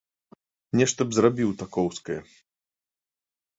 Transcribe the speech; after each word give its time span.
Нешта 0.81 1.01
б 1.09 1.17
зрабіў 1.19 1.53
такоўскае. 1.61 2.19